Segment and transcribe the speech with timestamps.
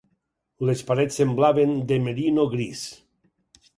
[0.69, 2.85] Les parets semblaven de merino gris